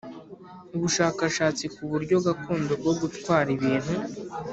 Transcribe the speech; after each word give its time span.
ubushakashatsi 0.75 1.65
ku 1.75 1.81
buryo 1.91 2.15
gakondo 2.25 2.71
bwo 2.81 2.93
gutwara 3.01 3.47
ibintu 3.57 3.93